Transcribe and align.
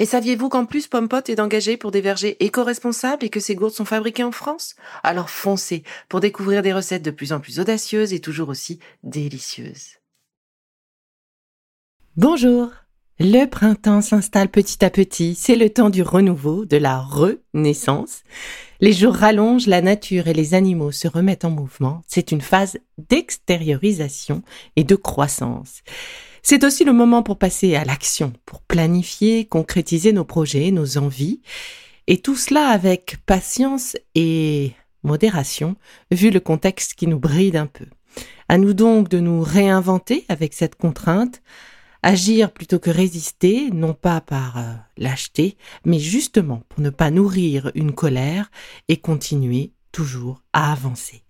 Et 0.00 0.06
saviez-vous 0.06 0.48
qu'en 0.48 0.64
plus 0.64 0.86
Pompot 0.86 1.22
est 1.26 1.40
engagé 1.40 1.76
pour 1.76 1.90
des 1.90 2.00
vergers 2.00 2.36
éco-responsables 2.44 3.24
et 3.24 3.30
que 3.30 3.40
ces 3.40 3.56
gourdes 3.56 3.74
sont 3.74 3.84
fabriquées 3.84 4.22
en 4.22 4.30
France? 4.30 4.76
Alors 5.02 5.28
foncez 5.28 5.82
pour 6.08 6.20
découvrir 6.20 6.62
des 6.62 6.72
recettes 6.72 7.02
de 7.02 7.10
plus 7.10 7.32
en 7.32 7.40
plus 7.40 7.58
audacieuses 7.58 8.12
et 8.12 8.20
toujours 8.20 8.48
aussi 8.48 8.78
délicieuses. 9.02 9.96
Bonjour 12.16 12.70
Le 13.18 13.46
printemps 13.46 14.00
s'installe 14.00 14.48
petit 14.48 14.84
à 14.84 14.90
petit, 14.90 15.34
c'est 15.34 15.56
le 15.56 15.70
temps 15.70 15.90
du 15.90 16.02
renouveau, 16.02 16.64
de 16.64 16.76
la 16.76 17.00
renaissance. 17.00 18.22
Les 18.80 18.92
jours 18.92 19.14
rallongent, 19.14 19.66
la 19.66 19.82
nature 19.82 20.28
et 20.28 20.32
les 20.32 20.54
animaux 20.54 20.92
se 20.92 21.08
remettent 21.08 21.44
en 21.44 21.50
mouvement, 21.50 22.02
c'est 22.06 22.30
une 22.30 22.40
phase 22.40 22.78
d'extériorisation 22.98 24.42
et 24.76 24.84
de 24.84 24.94
croissance. 24.94 25.82
C'est 26.50 26.64
aussi 26.64 26.84
le 26.84 26.94
moment 26.94 27.22
pour 27.22 27.36
passer 27.36 27.76
à 27.76 27.84
l'action, 27.84 28.32
pour 28.46 28.62
planifier, 28.62 29.44
concrétiser 29.44 30.14
nos 30.14 30.24
projets, 30.24 30.70
nos 30.70 30.96
envies, 30.96 31.42
et 32.06 32.22
tout 32.22 32.36
cela 32.36 32.68
avec 32.68 33.18
patience 33.26 33.98
et 34.14 34.72
modération, 35.02 35.76
vu 36.10 36.30
le 36.30 36.40
contexte 36.40 36.94
qui 36.94 37.06
nous 37.06 37.18
bride 37.18 37.56
un 37.56 37.66
peu. 37.66 37.84
À 38.48 38.56
nous 38.56 38.72
donc 38.72 39.10
de 39.10 39.20
nous 39.20 39.42
réinventer 39.42 40.24
avec 40.30 40.54
cette 40.54 40.76
contrainte, 40.76 41.42
agir 42.02 42.50
plutôt 42.50 42.78
que 42.78 42.88
résister, 42.88 43.68
non 43.70 43.92
pas 43.92 44.22
par 44.22 44.56
euh, 44.56 44.72
lâcheté, 44.96 45.58
mais 45.84 45.98
justement 45.98 46.62
pour 46.70 46.80
ne 46.80 46.88
pas 46.88 47.10
nourrir 47.10 47.70
une 47.74 47.92
colère 47.92 48.50
et 48.88 48.96
continuer 48.96 49.72
toujours 49.92 50.40
à 50.54 50.72
avancer. 50.72 51.24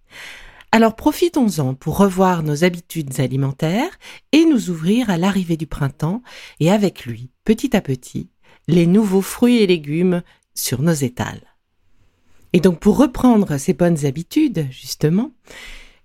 Alors 0.71 0.97
profitons-en 0.97 1.75
pour 1.75 1.97
revoir 1.97 2.43
nos 2.43 2.63
habitudes 2.63 3.21
alimentaires 3.21 3.99
et 4.33 4.45
nous 4.45 4.69
ouvrir 4.69 5.09
à 5.09 5.17
l'arrivée 5.17 5.57
du 5.57 5.67
printemps 5.67 6.23
et 6.61 6.71
avec 6.71 7.07
lui, 7.07 7.31
petit 7.45 7.75
à 7.75 7.81
petit, 7.81 8.29
les 8.67 8.87
nouveaux 8.87 9.23
fruits 9.23 9.59
et 9.59 9.67
légumes 9.67 10.23
sur 10.55 10.83
nos 10.83 10.93
étals. 10.93 11.43
Et 12.53 12.61
donc 12.61 12.81
pour 12.81 12.99
reprendre 12.99 13.57
ces 13.57 13.73
bonnes 13.73 14.05
habitudes, 14.05 14.67
justement, 14.71 15.33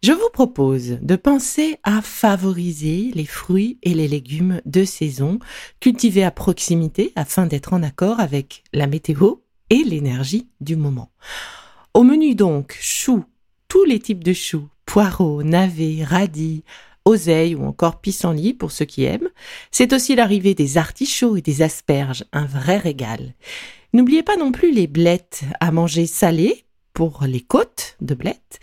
je 0.01 0.13
vous 0.13 0.29
propose 0.31 0.97
de 1.01 1.15
penser 1.15 1.77
à 1.83 2.01
favoriser 2.01 3.11
les 3.13 3.25
fruits 3.25 3.79
et 3.83 3.93
les 3.93 4.07
légumes 4.07 4.61
de 4.65 4.85
saison 4.85 5.39
cultivés 5.81 6.23
à 6.23 6.31
proximité 6.31 7.11
afin 7.15 7.45
d'être 7.45 7.73
en 7.73 7.83
accord 7.83 8.19
avec 8.19 8.63
la 8.73 8.87
météo 8.87 9.35
et 9.69 9.83
l'énergie 9.83 10.49
du 10.61 10.75
moment. 10.75 11.11
Au 11.93 12.03
menu 12.03 12.35
donc, 12.35 12.77
choux, 12.81 13.23
tous 13.73 13.85
les 13.85 13.97
types 13.97 14.23
de 14.23 14.33
choux, 14.33 14.69
poireaux, 14.85 15.41
navets, 15.41 16.03
radis, 16.03 16.63
oseilles 17.05 17.55
ou 17.55 17.65
encore 17.65 18.01
pissenlits 18.01 18.53
pour 18.53 18.71
ceux 18.71 18.85
qui 18.85 19.03
aiment. 19.03 19.31
C'est 19.71 19.93
aussi 19.93 20.15
l'arrivée 20.15 20.53
des 20.53 20.77
artichauts 20.77 21.37
et 21.37 21.41
des 21.41 21.63
asperges, 21.63 22.23
un 22.33 22.45
vrai 22.45 22.77
régal. 22.77 23.33
N'oubliez 23.91 24.21
pas 24.21 24.37
non 24.37 24.51
plus 24.51 24.71
les 24.71 24.85
blettes 24.85 25.41
à 25.59 25.71
manger 25.71 26.05
salées 26.05 26.65
pour 26.93 27.23
les 27.25 27.41
côtes 27.41 27.97
de 27.99 28.13
blettes 28.13 28.59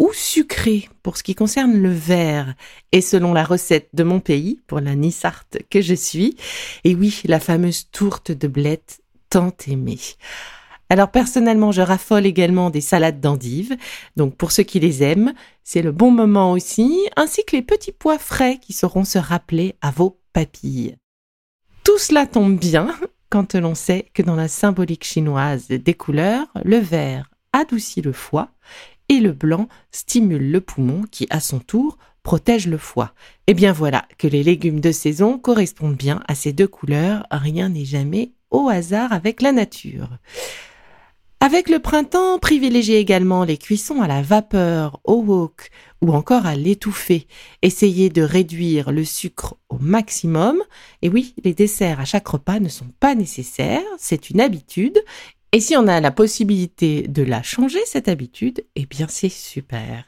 ou 0.00 0.10
sucrées 0.12 0.88
pour 1.04 1.18
ce 1.18 1.22
qui 1.22 1.36
concerne 1.36 1.80
le 1.80 1.92
verre 1.92 2.56
et 2.90 3.00
selon 3.00 3.34
la 3.34 3.44
recette 3.44 3.90
de 3.92 4.02
mon 4.02 4.18
pays 4.18 4.58
pour 4.66 4.80
la 4.80 4.96
Nissarte 4.96 5.58
que 5.70 5.80
je 5.80 5.94
suis. 5.94 6.36
Et 6.82 6.96
oui, 6.96 7.22
la 7.26 7.38
fameuse 7.38 7.92
tourte 7.92 8.32
de 8.32 8.48
blettes 8.48 9.02
tant 9.30 9.52
aimée. 9.68 10.00
Alors 10.90 11.10
personnellement, 11.10 11.72
je 11.72 11.82
raffole 11.82 12.26
également 12.26 12.70
des 12.70 12.80
salades 12.80 13.20
d'endives. 13.20 13.76
Donc 14.16 14.36
pour 14.36 14.52
ceux 14.52 14.62
qui 14.62 14.80
les 14.80 15.02
aiment, 15.02 15.34
c'est 15.64 15.82
le 15.82 15.92
bon 15.92 16.10
moment 16.10 16.52
aussi, 16.52 17.08
ainsi 17.16 17.44
que 17.44 17.56
les 17.56 17.62
petits 17.62 17.92
pois 17.92 18.18
frais 18.18 18.58
qui 18.58 18.72
sauront 18.72 19.04
se 19.04 19.18
rappeler 19.18 19.74
à 19.82 19.90
vos 19.90 20.18
papilles. 20.32 20.96
Tout 21.84 21.98
cela 21.98 22.26
tombe 22.26 22.58
bien 22.58 22.88
quand 23.30 23.54
l'on 23.54 23.74
sait 23.74 24.06
que 24.14 24.22
dans 24.22 24.36
la 24.36 24.48
symbolique 24.48 25.04
chinoise 25.04 25.68
des 25.68 25.94
couleurs, 25.94 26.46
le 26.64 26.78
vert 26.78 27.30
adoucit 27.52 28.00
le 28.00 28.12
foie 28.12 28.50
et 29.10 29.20
le 29.20 29.32
blanc 29.32 29.68
stimule 29.90 30.50
le 30.50 30.60
poumon 30.60 31.02
qui, 31.10 31.26
à 31.30 31.40
son 31.40 31.60
tour, 31.60 31.98
protège 32.22 32.66
le 32.66 32.78
foie. 32.78 33.12
Et 33.46 33.54
bien 33.54 33.72
voilà 33.72 34.06
que 34.18 34.26
les 34.26 34.42
légumes 34.42 34.80
de 34.80 34.92
saison 34.92 35.38
correspondent 35.38 35.96
bien 35.96 36.22
à 36.28 36.34
ces 36.34 36.52
deux 36.52 36.68
couleurs, 36.68 37.26
rien 37.30 37.70
n'est 37.70 37.86
jamais 37.86 38.32
au 38.50 38.68
hasard 38.68 39.12
avec 39.12 39.42
la 39.42 39.52
nature. 39.52 40.08
Avec 41.40 41.70
le 41.70 41.78
printemps, 41.78 42.40
privilégiez 42.40 42.98
également 42.98 43.44
les 43.44 43.58
cuissons 43.58 44.02
à 44.02 44.08
la 44.08 44.22
vapeur, 44.22 45.00
au 45.04 45.22
wok 45.22 45.70
ou 46.02 46.12
encore 46.12 46.46
à 46.46 46.56
l'étouffée. 46.56 47.28
Essayez 47.62 48.10
de 48.10 48.22
réduire 48.22 48.90
le 48.90 49.04
sucre 49.04 49.56
au 49.68 49.78
maximum. 49.78 50.60
Et 51.00 51.08
oui, 51.08 51.36
les 51.44 51.54
desserts 51.54 52.00
à 52.00 52.04
chaque 52.04 52.26
repas 52.26 52.58
ne 52.58 52.68
sont 52.68 52.90
pas 52.98 53.14
nécessaires, 53.14 53.84
c'est 53.98 54.30
une 54.30 54.40
habitude 54.40 54.98
et 55.52 55.60
si 55.60 55.76
on 55.76 55.86
a 55.86 56.00
la 56.00 56.10
possibilité 56.10 57.08
de 57.08 57.22
la 57.22 57.42
changer, 57.42 57.80
cette 57.86 58.08
habitude, 58.08 58.64
eh 58.76 58.84
bien 58.84 59.06
c'est 59.08 59.30
super. 59.30 60.04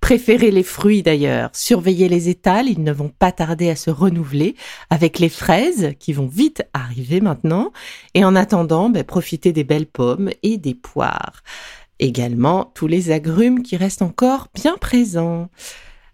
Préférez 0.00 0.52
les 0.52 0.62
fruits 0.62 1.02
d'ailleurs, 1.02 1.50
surveillez 1.52 2.08
les 2.08 2.28
étals, 2.28 2.68
ils 2.68 2.84
ne 2.84 2.92
vont 2.92 3.08
pas 3.08 3.32
tarder 3.32 3.68
à 3.68 3.74
se 3.74 3.90
renouveler, 3.90 4.54
avec 4.88 5.18
les 5.18 5.28
fraises 5.28 5.94
qui 5.98 6.12
vont 6.12 6.28
vite 6.28 6.62
arriver 6.72 7.20
maintenant, 7.20 7.72
et 8.14 8.24
en 8.24 8.36
attendant, 8.36 8.88
ben, 8.88 9.02
profitez 9.02 9.52
des 9.52 9.64
belles 9.64 9.88
pommes 9.88 10.30
et 10.44 10.56
des 10.56 10.74
poires. 10.74 11.42
Également 11.98 12.70
tous 12.74 12.86
les 12.86 13.10
agrumes 13.10 13.62
qui 13.64 13.76
restent 13.76 14.02
encore 14.02 14.48
bien 14.54 14.76
présents. 14.76 15.48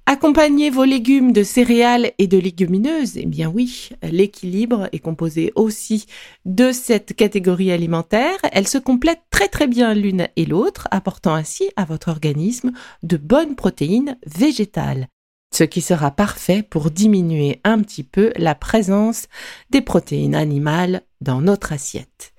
Accompagnez 0.07 0.71
vos 0.71 0.85
légumes 0.85 1.33
de 1.33 1.45
céréales 1.45 2.13
et 2.19 2.27
de 2.27 2.37
légumineuses. 2.37 3.17
Eh 3.17 3.27
bien 3.27 3.49
oui, 3.49 3.91
l'équilibre 4.03 4.89
est 4.93 4.99
composé 4.99 5.53
aussi 5.55 6.07
de 6.45 6.73
cette 6.73 7.15
catégorie 7.15 7.71
alimentaire. 7.71 8.37
Elle 8.53 8.67
se 8.67 8.79
complète 8.79 9.21
très 9.31 9.49
très 9.49 9.69
bien 9.69 9.95
l'une 9.95 10.29
et 10.35 10.45
l'autre, 10.45 10.89
apportant 10.91 11.35
ainsi 11.35 11.71
à 11.77 11.85
votre 11.85 12.09
organisme 12.09 12.73
de 13.05 13.17
bonnes 13.17 13.55
protéines 13.55 14.19
végétales. 14.27 15.07
Ce 15.55 15.65
qui 15.65 15.81
sera 15.81 16.11
parfait 16.11 16.63
pour 16.63 16.91
diminuer 16.91 17.61
un 17.63 17.81
petit 17.81 18.05
peu 18.05 18.33
la 18.37 18.57
présence 18.57 19.29
des 19.71 19.83
protéines 19.83 20.35
animales 20.35 21.03
dans 21.21 21.41
notre 21.41 21.73
assiette. 21.73 22.33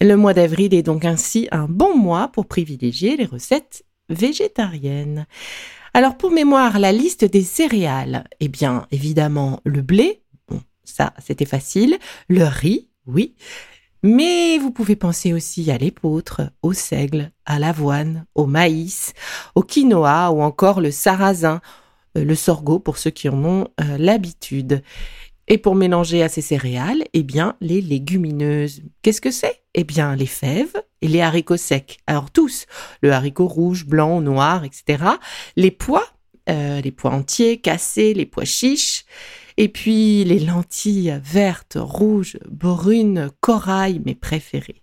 Le 0.00 0.14
mois 0.14 0.34
d'avril 0.34 0.72
est 0.74 0.82
donc 0.82 1.04
ainsi 1.04 1.48
un 1.50 1.66
bon 1.66 1.96
mois 1.96 2.28
pour 2.28 2.46
privilégier 2.46 3.16
les 3.16 3.24
recettes 3.24 3.84
végétariennes. 4.08 5.26
Alors 5.96 6.18
pour 6.18 6.30
mémoire, 6.30 6.78
la 6.78 6.92
liste 6.92 7.24
des 7.24 7.42
céréales, 7.42 8.24
eh 8.40 8.48
bien 8.48 8.86
évidemment 8.90 9.60
le 9.64 9.80
blé, 9.80 10.20
bon, 10.46 10.60
ça 10.84 11.14
c'était 11.24 11.46
facile, 11.46 11.96
le 12.28 12.44
riz, 12.44 12.90
oui, 13.06 13.34
mais 14.02 14.58
vous 14.58 14.70
pouvez 14.70 14.94
penser 14.94 15.32
aussi 15.32 15.70
à 15.70 15.78
l'épeautre, 15.78 16.52
au 16.60 16.74
seigle, 16.74 17.32
à 17.46 17.58
l'avoine, 17.58 18.26
au 18.34 18.44
maïs, 18.44 19.14
au 19.54 19.62
quinoa 19.62 20.32
ou 20.32 20.42
encore 20.42 20.82
le 20.82 20.90
sarrasin, 20.90 21.62
euh, 22.18 22.24
le 22.24 22.34
sorgho 22.34 22.78
pour 22.78 22.98
ceux 22.98 23.08
qui 23.08 23.30
en 23.30 23.42
ont 23.42 23.68
euh, 23.80 23.96
l'habitude. 23.96 24.82
Et 25.48 25.56
pour 25.56 25.76
mélanger 25.76 26.22
à 26.22 26.28
ces 26.28 26.42
céréales, 26.42 27.04
eh 27.14 27.22
bien, 27.22 27.56
les 27.62 27.80
légumineuses. 27.80 28.82
Qu'est-ce 29.00 29.22
que 29.22 29.30
c'est? 29.30 29.62
Eh 29.72 29.84
bien, 29.84 30.14
les 30.14 30.26
fèves 30.26 30.74
les 31.08 31.20
haricots 31.20 31.56
secs. 31.56 31.98
Alors 32.06 32.30
tous, 32.30 32.66
le 33.02 33.12
haricot 33.12 33.48
rouge, 33.48 33.86
blanc, 33.86 34.20
noir, 34.20 34.64
etc. 34.64 35.04
Les 35.56 35.70
pois, 35.70 36.06
euh, 36.48 36.80
les 36.80 36.92
pois 36.92 37.12
entiers, 37.12 37.58
cassés, 37.58 38.14
les 38.14 38.26
pois 38.26 38.44
chiches. 38.44 39.04
Et 39.56 39.68
puis 39.68 40.24
les 40.24 40.38
lentilles 40.38 41.18
vertes, 41.22 41.78
rouges, 41.80 42.38
brunes, 42.48 43.30
corail, 43.40 44.02
mes 44.04 44.14
préférées. 44.14 44.82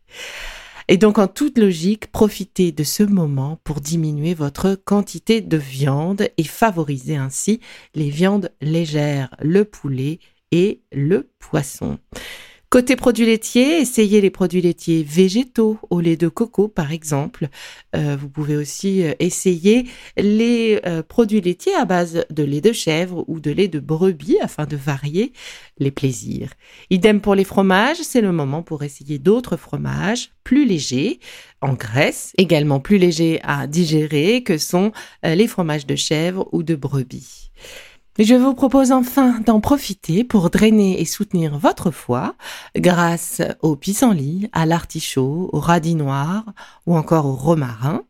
Et 0.87 0.97
donc 0.97 1.17
en 1.17 1.27
toute 1.27 1.57
logique, 1.57 2.11
profitez 2.11 2.71
de 2.71 2.83
ce 2.83 3.03
moment 3.03 3.59
pour 3.63 3.79
diminuer 3.79 4.33
votre 4.33 4.75
quantité 4.75 5.41
de 5.41 5.57
viande 5.57 6.27
et 6.37 6.43
favoriser 6.43 7.15
ainsi 7.15 7.61
les 7.95 8.09
viandes 8.09 8.51
légères, 8.61 9.35
le 9.39 9.63
poulet 9.63 10.19
et 10.51 10.81
le 10.91 11.29
poisson. 11.39 11.99
Côté 12.73 12.95
produits 12.95 13.27
laitiers, 13.27 13.81
essayez 13.81 14.19
les 14.19 14.31
produits 14.31 14.61
laitiers 14.61 15.03
végétaux 15.03 15.77
au 15.91 15.99
lait 15.99 16.17
de 16.17 16.27
coco 16.27 16.67
par 16.67 16.91
exemple. 16.91 17.49
Euh, 17.95 18.17
vous 18.19 18.29
pouvez 18.29 18.55
aussi 18.55 19.03
euh, 19.03 19.13
essayer 19.19 19.85
les 20.17 20.81
euh, 20.87 21.03
produits 21.03 21.39
laitiers 21.39 21.75
à 21.75 21.85
base 21.85 22.25
de 22.31 22.43
lait 22.43 22.61
de 22.61 22.71
chèvre 22.71 23.25
ou 23.27 23.39
de 23.39 23.51
lait 23.51 23.67
de 23.67 23.79
brebis 23.79 24.39
afin 24.41 24.65
de 24.65 24.75
varier 24.75 25.33
les 25.77 25.91
plaisirs. 25.91 26.49
Idem 26.89 27.21
pour 27.21 27.35
les 27.35 27.43
fromages, 27.43 28.01
c'est 28.01 28.21
le 28.21 28.31
moment 28.31 28.63
pour 28.63 28.81
essayer 28.81 29.19
d'autres 29.19 29.55
fromages 29.55 30.31
plus 30.43 30.65
légers 30.65 31.19
en 31.61 31.73
graisse, 31.73 32.33
également 32.39 32.79
plus 32.79 32.97
légers 32.97 33.39
à 33.43 33.67
digérer 33.67 34.41
que 34.41 34.57
sont 34.57 34.91
les 35.23 35.47
fromages 35.47 35.85
de 35.85 35.95
chèvre 35.95 36.49
ou 36.51 36.63
de 36.63 36.73
brebis. 36.73 37.51
Je 38.19 38.36
vous 38.36 38.54
propose 38.54 38.92
enfin 38.92 39.39
d'en 39.39 39.60
profiter 39.60 40.24
pour 40.24 40.51
drainer 40.51 41.01
et 41.01 41.06
soutenir 41.06 41.57
votre 41.57 41.89
foie 41.89 42.36
grâce 42.75 43.42
au 43.63 43.75
pissenlit, 43.75 44.50
à 44.54 44.68
l'artichaut, 44.68 45.50
au 45.51 45.60
radis 45.60 45.95
noir 45.95 46.45
ou 46.86 46.95
encore 46.95 47.25
au 47.25 47.33
romarin. 47.33 48.04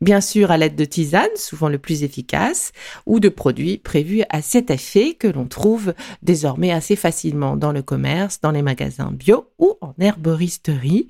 Bien 0.00 0.20
sûr 0.20 0.50
à 0.50 0.56
l'aide 0.56 0.74
de 0.74 0.84
tisanes, 0.84 1.28
souvent 1.36 1.68
le 1.68 1.78
plus 1.78 2.02
efficace, 2.02 2.72
ou 3.06 3.20
de 3.20 3.28
produits 3.28 3.78
prévus 3.78 4.22
à 4.28 4.42
cet 4.42 4.70
effet 4.70 5.14
que 5.14 5.28
l'on 5.28 5.46
trouve 5.46 5.94
désormais 6.22 6.72
assez 6.72 6.96
facilement 6.96 7.56
dans 7.56 7.72
le 7.72 7.82
commerce, 7.82 8.40
dans 8.40 8.50
les 8.50 8.62
magasins 8.62 9.12
bio 9.12 9.46
ou 9.60 9.74
en 9.80 9.94
herboristerie. 10.00 11.06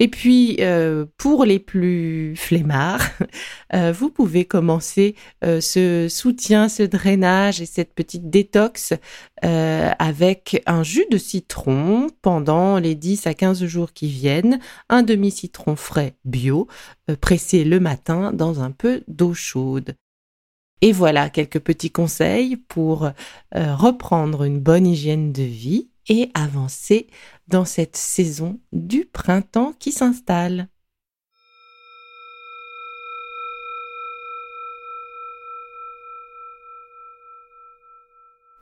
Et 0.00 0.08
puis, 0.08 0.56
euh, 0.60 1.06
pour 1.16 1.44
les 1.44 1.58
plus 1.58 2.36
flemmards, 2.36 3.02
euh, 3.74 3.92
vous 3.92 4.10
pouvez 4.10 4.44
commencer 4.44 5.16
euh, 5.44 5.60
ce 5.60 6.06
soutien, 6.08 6.68
ce 6.68 6.84
drainage 6.84 7.60
et 7.60 7.66
cette 7.66 7.94
petite 7.94 8.30
détox 8.30 8.94
avec 9.40 10.60
un 10.66 10.82
jus 10.82 11.06
de 11.12 11.16
citron 11.16 12.08
pendant 12.22 12.78
les 12.78 12.96
10 12.96 13.28
à 13.28 13.34
15 13.34 13.64
jours 13.66 13.92
qui 13.92 14.08
viennent, 14.08 14.58
un 14.88 15.04
demi-citron 15.04 15.76
frais 15.76 16.16
bio, 16.24 16.66
pressé 17.20 17.62
le 17.62 17.78
matin 17.78 18.32
dans 18.32 18.60
un 18.60 18.72
peu 18.72 19.04
d'eau 19.06 19.34
chaude. 19.34 19.94
Et 20.80 20.90
voilà 20.90 21.30
quelques 21.30 21.60
petits 21.60 21.92
conseils 21.92 22.56
pour 22.56 23.08
reprendre 23.54 24.42
une 24.42 24.58
bonne 24.58 24.88
hygiène 24.88 25.32
de 25.32 25.44
vie 25.44 25.88
et 26.08 26.30
avancer 26.34 27.08
dans 27.48 27.64
cette 27.64 27.96
saison 27.96 28.60
du 28.72 29.04
printemps 29.04 29.72
qui 29.78 29.92
s'installe. 29.92 30.68